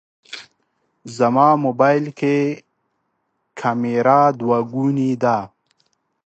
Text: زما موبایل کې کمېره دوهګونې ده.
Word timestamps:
زما 1.17 1.47
موبایل 1.65 2.05
کې 2.19 2.35
کمېره 3.59 4.19
دوهګونې 4.39 5.11
ده. 5.23 5.37